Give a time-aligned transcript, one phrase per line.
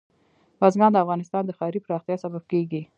[0.59, 2.81] بزګان د افغانستان د ښاري پراختیا سبب کېږي.